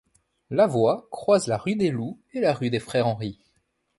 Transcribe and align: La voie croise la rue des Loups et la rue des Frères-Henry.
La 0.49 0.65
voie 0.65 1.07
croise 1.11 1.45
la 1.45 1.57
rue 1.59 1.75
des 1.75 1.91
Loups 1.91 2.17
et 2.33 2.39
la 2.41 2.53
rue 2.55 2.71
des 2.71 2.79
Frères-Henry. 2.79 3.37